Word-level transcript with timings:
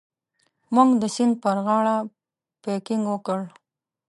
موږ 0.75 0.89
د 1.01 1.03
سیند 1.15 1.33
پر 1.43 1.57
غاړه 1.65 1.95
پکنیک 2.61 3.07
وکړ. 3.09 3.39